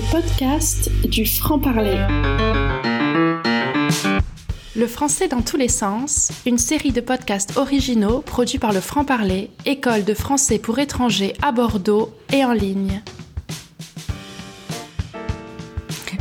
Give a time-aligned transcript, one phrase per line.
[0.00, 1.98] les podcasts du franc-parler.
[4.76, 9.50] Le français dans tous les sens, une série de podcasts originaux produits par le franc-parler,
[9.66, 13.02] école de français pour étrangers à Bordeaux et en ligne.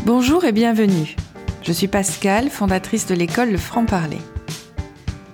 [0.05, 1.15] Bonjour et bienvenue.
[1.63, 4.19] Je suis Pascal, fondatrice de l'école Le franc-parler.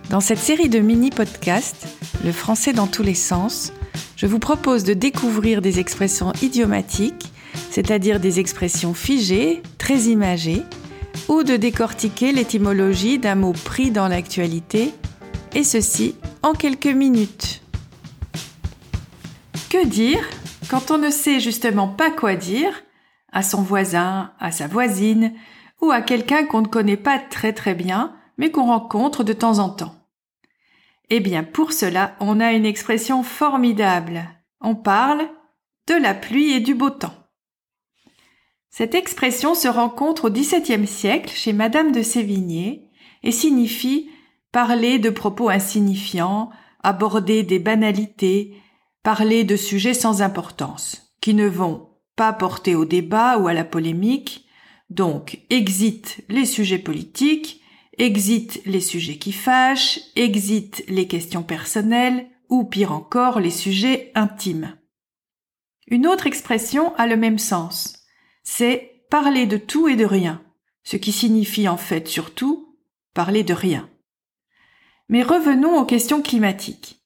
[0.09, 1.87] Dans cette série de mini-podcasts,
[2.23, 3.71] Le français dans tous les sens,
[4.15, 7.31] je vous propose de découvrir des expressions idiomatiques,
[7.69, 10.63] c'est-à-dire des expressions figées, très imagées,
[11.27, 14.93] ou de décortiquer l'étymologie d'un mot pris dans l'actualité,
[15.53, 17.61] et ceci en quelques minutes.
[19.69, 20.27] Que dire
[20.69, 22.73] quand on ne sait justement pas quoi dire
[23.31, 25.33] à son voisin, à sa voisine,
[25.81, 29.59] ou à quelqu'un qu'on ne connaît pas très très bien, mais qu'on rencontre de temps
[29.59, 29.95] en temps?
[31.09, 34.23] Eh bien, pour cela, on a une expression formidable.
[34.61, 35.27] On parle
[35.87, 37.13] de la pluie et du beau temps.
[38.77, 42.89] Cette expression se rencontre au XVIIe siècle chez Madame de Sévigné
[43.23, 44.09] et signifie
[44.51, 46.49] parler de propos insignifiants,
[46.83, 48.53] aborder des banalités,
[49.01, 53.63] parler de sujets sans importance, qui ne vont pas porter au débat ou à la
[53.63, 54.45] polémique,
[54.89, 57.61] donc exit les sujets politiques,
[57.97, 64.75] Exit les sujets qui fâchent, exit les questions personnelles, ou pire encore les sujets intimes.
[65.87, 68.04] Une autre expression a le même sens.
[68.47, 70.41] C'est parler de tout et de rien,
[70.83, 72.77] ce qui signifie en fait surtout
[73.13, 73.89] parler de rien.
[75.09, 77.01] Mais revenons aux questions climatiques.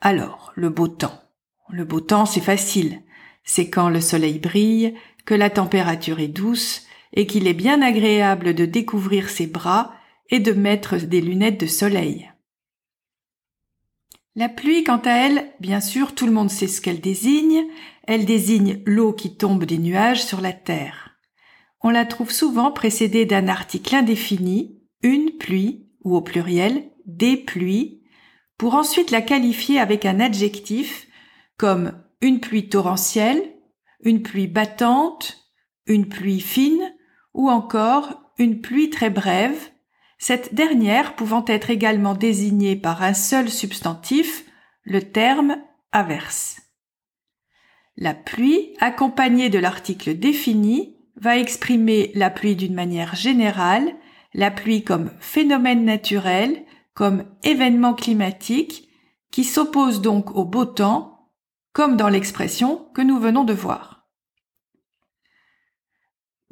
[0.00, 1.22] Alors, le beau temps.
[1.68, 3.02] Le beau temps, c'est facile.
[3.44, 4.94] C'est quand le soleil brille,
[5.26, 9.94] que la température est douce, et qu'il est bien agréable de découvrir ses bras
[10.30, 12.31] et de mettre des lunettes de soleil.
[14.34, 17.66] La pluie, quant à elle, bien sûr, tout le monde sait ce qu'elle désigne.
[18.04, 21.18] Elle désigne l'eau qui tombe des nuages sur la terre.
[21.82, 28.02] On la trouve souvent précédée d'un article indéfini, une pluie, ou au pluriel, des pluies,
[28.56, 31.08] pour ensuite la qualifier avec un adjectif
[31.58, 31.92] comme
[32.22, 33.42] une pluie torrentielle,
[34.02, 35.50] une pluie battante,
[35.86, 36.94] une pluie fine,
[37.34, 39.71] ou encore une pluie très brève,
[40.22, 44.44] cette dernière pouvant être également désignée par un seul substantif,
[44.84, 45.56] le terme
[45.90, 46.60] averse.
[47.96, 53.96] La pluie, accompagnée de l'article défini, va exprimer la pluie d'une manière générale,
[54.32, 58.90] la pluie comme phénomène naturel, comme événement climatique,
[59.32, 61.32] qui s'oppose donc au beau temps,
[61.72, 64.01] comme dans l'expression que nous venons de voir.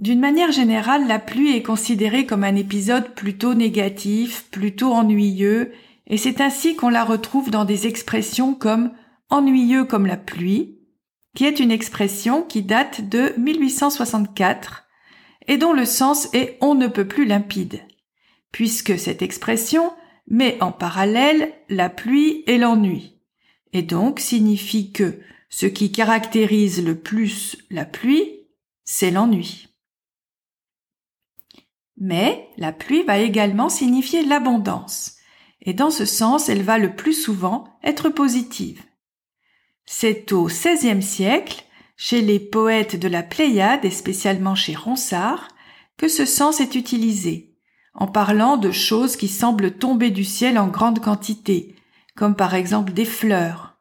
[0.00, 5.72] D'une manière générale, la pluie est considérée comme un épisode plutôt négatif, plutôt ennuyeux,
[6.06, 8.92] et c'est ainsi qu'on la retrouve dans des expressions comme
[9.28, 10.78] ennuyeux comme la pluie,
[11.36, 14.84] qui est une expression qui date de 1864
[15.48, 17.82] et dont le sens est on ne peut plus limpide,
[18.52, 19.92] puisque cette expression
[20.26, 23.18] met en parallèle la pluie et l'ennui,
[23.74, 28.46] et donc signifie que ce qui caractérise le plus la pluie,
[28.84, 29.69] c'est l'ennui.
[32.00, 35.16] Mais la pluie va également signifier l'abondance,
[35.60, 38.82] et dans ce sens elle va le plus souvent être positive.
[39.84, 41.64] C'est au XVIe siècle,
[41.96, 45.48] chez les poètes de la Pléiade et spécialement chez Ronsard,
[45.98, 47.54] que ce sens est utilisé,
[47.92, 51.74] en parlant de choses qui semblent tomber du ciel en grande quantité,
[52.16, 53.76] comme par exemple des fleurs,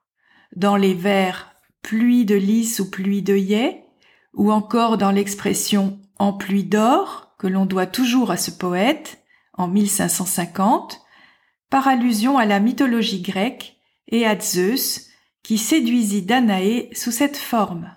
[0.55, 3.85] dans les vers pluie de lys ou pluie d'œillet,
[4.33, 9.23] ou encore dans l'expression en pluie d'or, que l'on doit toujours à ce poète,
[9.53, 11.01] en 1550,
[11.69, 13.77] par allusion à la mythologie grecque
[14.09, 15.07] et à Zeus,
[15.41, 17.95] qui séduisit Danaé sous cette forme.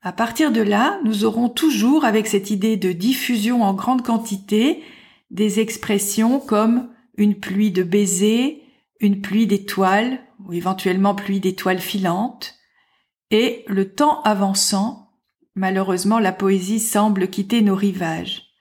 [0.00, 4.82] À partir de là, nous aurons toujours, avec cette idée de diffusion en grande quantité,
[5.30, 8.62] des expressions comme une pluie de baisers,
[8.98, 12.54] une pluie d'étoiles, ou éventuellement pluie d'étoiles filantes,
[13.30, 15.01] et le temps avançant,
[15.54, 18.52] Malheureusement, la poésie semble quitter nos rivages.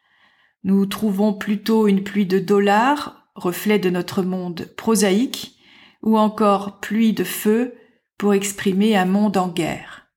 [0.64, 5.58] Nous trouvons plutôt une pluie de dollars, reflet de notre monde prosaïque,
[6.02, 7.76] ou encore pluie de feu
[8.18, 10.08] pour exprimer un monde en guerre.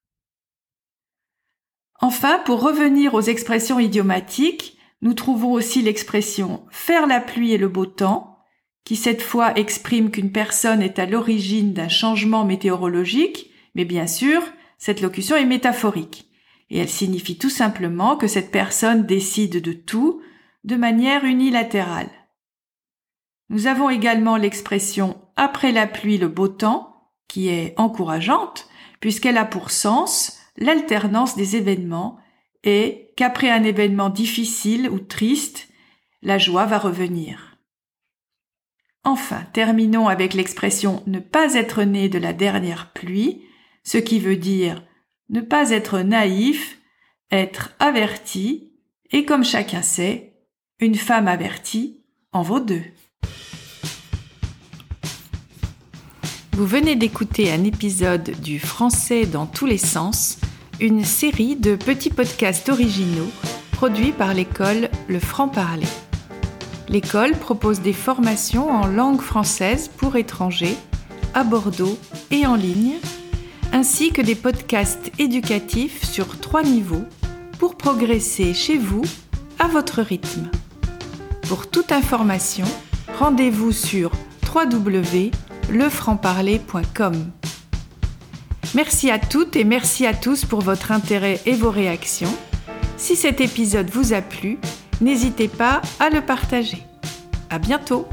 [2.00, 7.68] Enfin, pour revenir aux expressions idiomatiques, nous trouvons aussi l'expression faire la pluie et le
[7.68, 8.38] beau temps,
[8.84, 14.42] qui cette fois exprime qu'une personne est à l'origine d'un changement météorologique, mais bien sûr,
[14.76, 16.33] cette locution est métaphorique
[16.74, 20.20] et elle signifie tout simplement que cette personne décide de tout
[20.64, 22.10] de manière unilatérale.
[23.48, 28.68] Nous avons également l'expression après la pluie le beau temps, qui est encourageante,
[28.98, 32.18] puisqu'elle a pour sens l'alternance des événements
[32.64, 35.68] et qu'après un événement difficile ou triste,
[36.22, 37.56] la joie va revenir.
[39.04, 43.44] Enfin, terminons avec l'expression ne pas être né de la dernière pluie,
[43.84, 44.82] ce qui veut dire
[45.30, 46.78] ne pas être naïf,
[47.30, 48.72] être averti,
[49.10, 50.34] et comme chacun sait,
[50.80, 52.82] une femme avertie en vaut deux.
[56.52, 60.38] Vous venez d'écouter un épisode du Français dans tous les sens,
[60.80, 63.30] une série de petits podcasts originaux
[63.72, 65.88] produits par l'école Le Franc-Parler.
[66.88, 70.76] L'école propose des formations en langue française pour étrangers
[71.34, 71.98] à Bordeaux
[72.30, 72.94] et en ligne,
[73.74, 77.02] ainsi que des podcasts éducatifs sur trois niveaux
[77.58, 79.02] pour progresser chez vous
[79.58, 80.48] à votre rythme.
[81.48, 82.66] Pour toute information,
[83.18, 84.12] rendez-vous sur
[84.54, 87.30] www.lefrancparler.com.
[88.76, 92.32] Merci à toutes et merci à tous pour votre intérêt et vos réactions.
[92.96, 94.60] Si cet épisode vous a plu,
[95.00, 96.78] n'hésitez pas à le partager.
[97.50, 98.06] À bientôt!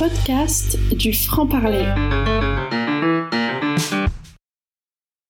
[0.00, 1.84] Les podcasts du franc-parler.